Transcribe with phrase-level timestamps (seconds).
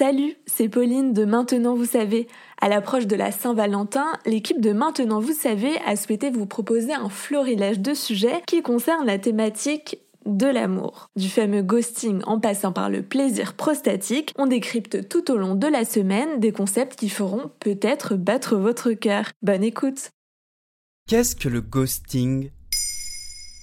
[0.00, 2.26] Salut, c'est Pauline de Maintenant Vous savez.
[2.58, 7.10] À l'approche de la Saint-Valentin, l'équipe de Maintenant Vous savez a souhaité vous proposer un
[7.10, 11.10] florilège de sujets qui concernent la thématique de l'amour.
[11.16, 15.66] Du fameux ghosting en passant par le plaisir prostatique, on décrypte tout au long de
[15.66, 19.26] la semaine des concepts qui feront peut-être battre votre cœur.
[19.42, 20.12] Bonne écoute
[21.08, 22.48] Qu'est-ce que le ghosting?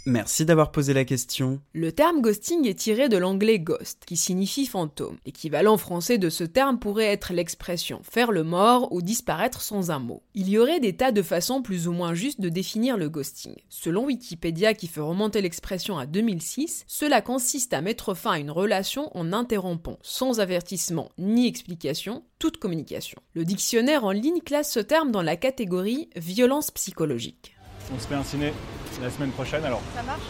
[0.07, 1.59] Merci d'avoir posé la question.
[1.73, 5.17] Le terme ghosting est tiré de l'anglais ghost, qui signifie fantôme.
[5.25, 9.99] L'équivalent français de ce terme pourrait être l'expression faire le mort ou disparaître sans un
[9.99, 10.23] mot.
[10.33, 13.55] Il y aurait des tas de façons plus ou moins justes de définir le ghosting.
[13.67, 18.49] Selon Wikipédia qui fait remonter l'expression à 2006, cela consiste à mettre fin à une
[18.49, 23.19] relation en interrompant, sans avertissement ni explication, toute communication.
[23.33, 27.56] Le dictionnaire en ligne classe ce terme dans la catégorie violence psychologique.
[27.93, 28.53] On se fait un ciné
[29.01, 29.81] la semaine prochaine alors.
[29.95, 30.25] Ça marche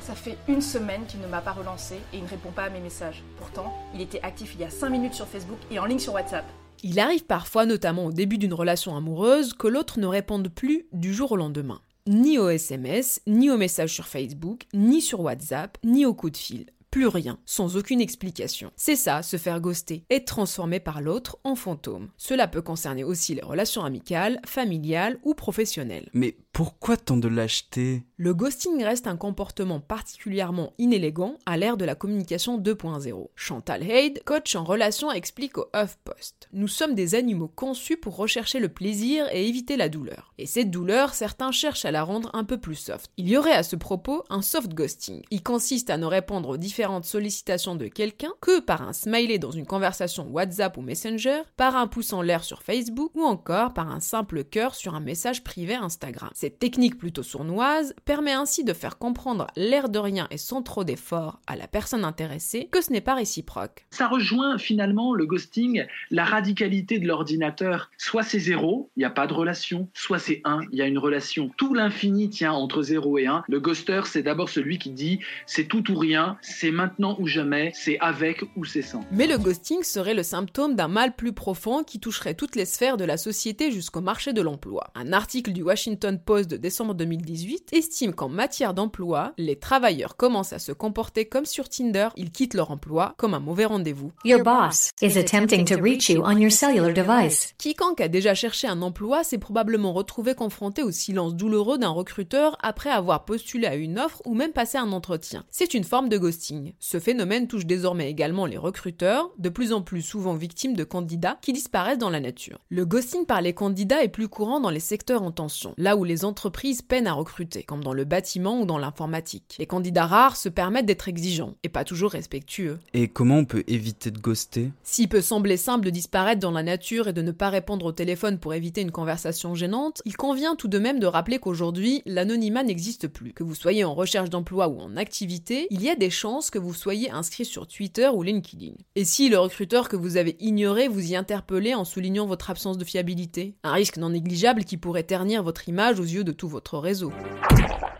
[0.00, 2.70] Ça fait une semaine qu'il ne m'a pas relancé et il ne répond pas à
[2.70, 3.22] mes messages.
[3.38, 6.14] Pourtant, il était actif il y a 5 minutes sur Facebook et en ligne sur
[6.14, 6.44] WhatsApp.
[6.84, 11.12] Il arrive parfois, notamment au début d'une relation amoureuse, que l'autre ne réponde plus du
[11.12, 11.80] jour au lendemain.
[12.06, 16.36] Ni au SMS, ni aux messages sur Facebook, ni sur WhatsApp, ni au coup de
[16.36, 18.70] fil plus rien, sans aucune explication.
[18.76, 22.10] C'est ça, se faire ghoster, être transformé par l'autre en fantôme.
[22.16, 26.08] Cela peut concerner aussi les relations amicales, familiales ou professionnelles.
[26.12, 28.02] Mais pourquoi tant de lâcheté?
[28.16, 33.28] Le ghosting reste un comportement particulièrement inélégant à l'ère de la communication 2.0.
[33.36, 38.58] Chantal Haid, coach en relation, explique au HuffPost Nous sommes des animaux conçus pour rechercher
[38.58, 40.32] le plaisir et éviter la douleur.
[40.38, 43.10] Et cette douleur, certains cherchent à la rendre un peu plus soft.
[43.16, 45.22] Il y aurait à ce propos un soft ghosting.
[45.30, 49.50] Il consiste à ne répondre aux différentes sollicitations de quelqu'un que par un smiley dans
[49.50, 53.90] une conversation WhatsApp ou Messenger, par un pouce en l'air sur Facebook ou encore par
[53.90, 56.30] un simple cœur sur un message privé Instagram.
[56.34, 60.84] Cette technique plutôt sournoise permet ainsi de faire comprendre l'air de rien et sans trop
[60.84, 63.84] d'effort à la personne intéressée que ce n'est pas réciproque.
[63.90, 67.90] Ça rejoint finalement le ghosting, la radicalité de l'ordinateur.
[67.98, 70.86] Soit c'est zéro, il n'y a pas de relation, soit c'est un, il y a
[70.86, 71.50] une relation.
[71.56, 73.42] Tout l'infini tient entre zéro et un.
[73.48, 77.72] Le ghoster, c'est d'abord celui qui dit c'est tout ou rien, c'est maintenant ou jamais,
[77.74, 79.04] c'est avec ou c'est sans.
[79.10, 82.96] Mais le ghosting serait le symptôme d'un mal plus profond qui toucherait toutes les sphères
[82.96, 84.90] de la société jusqu'au marché de l'emploi.
[84.94, 90.52] Un article du Washington Post de décembre 2018 estime qu'en matière d'emploi, les travailleurs commencent
[90.52, 94.12] à se comporter comme sur Tinder, ils quittent leur emploi comme un mauvais rendez-vous.
[94.24, 97.54] Your boss is attempting to reach you on your cellular device.
[97.58, 102.56] Quiconque a déjà cherché un emploi s'est probablement retrouvé confronté au silence douloureux d'un recruteur
[102.60, 105.44] après avoir postulé à une offre ou même passé un entretien.
[105.50, 106.57] C'est une forme de ghosting.
[106.78, 111.38] Ce phénomène touche désormais également les recruteurs, de plus en plus souvent victimes de candidats
[111.42, 112.58] qui disparaissent dans la nature.
[112.68, 116.04] Le ghosting par les candidats est plus courant dans les secteurs en tension, là où
[116.04, 119.56] les entreprises peinent à recruter, comme dans le bâtiment ou dans l'informatique.
[119.58, 122.78] Les candidats rares se permettent d'être exigeants, et pas toujours respectueux.
[122.94, 124.70] Et comment on peut éviter de ghoster?
[124.82, 127.92] S'il peut sembler simple de disparaître dans la nature et de ne pas répondre au
[127.92, 132.62] téléphone pour éviter une conversation gênante, il convient tout de même de rappeler qu'aujourd'hui, l'anonymat
[132.62, 133.32] n'existe plus.
[133.32, 136.58] Que vous soyez en recherche d'emploi ou en activité, il y a des chances que
[136.58, 138.74] vous soyez inscrit sur Twitter ou LinkedIn.
[138.94, 142.78] Et si le recruteur que vous avez ignoré vous y interpellez en soulignant votre absence
[142.78, 143.56] de fiabilité?
[143.62, 147.12] Un risque non négligeable qui pourrait ternir votre image aux yeux de tout votre réseau.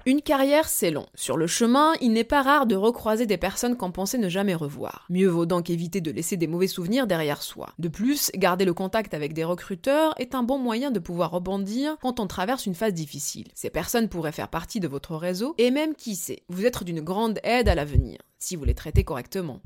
[0.08, 1.04] Une carrière, c'est long.
[1.14, 4.54] Sur le chemin, il n'est pas rare de recroiser des personnes qu'on pensait ne jamais
[4.54, 5.04] revoir.
[5.10, 7.74] Mieux vaut donc éviter de laisser des mauvais souvenirs derrière soi.
[7.78, 11.96] De plus, garder le contact avec des recruteurs est un bon moyen de pouvoir rebondir
[12.00, 13.48] quand on traverse une phase difficile.
[13.54, 17.02] Ces personnes pourraient faire partie de votre réseau et même, qui sait, vous être d'une
[17.02, 19.60] grande aide à l'avenir, si vous les traitez correctement.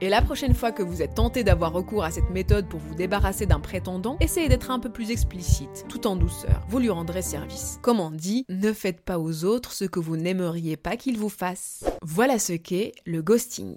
[0.00, 2.96] Et la prochaine fois que vous êtes tenté d'avoir recours à cette méthode pour vous
[2.96, 6.66] débarrasser d'un prétendant, essayez d'être un peu plus explicite, tout en douceur.
[6.68, 7.78] Vous lui rendrez service.
[7.82, 11.28] Comme on dit, ne faites pas aux autres ce que vous n'aimeriez pas qu'ils vous
[11.28, 11.84] fassent.
[12.02, 13.76] Voilà ce qu'est le ghosting.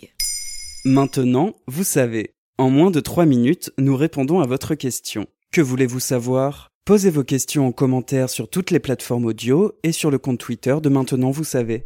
[0.84, 2.32] Maintenant, vous savez.
[2.58, 5.28] En moins de 3 minutes, nous répondons à votre question.
[5.52, 6.70] Que voulez-vous savoir?
[6.86, 10.76] Posez vos questions en commentaire sur toutes les plateformes audio et sur le compte Twitter
[10.82, 11.85] de Maintenant, vous savez.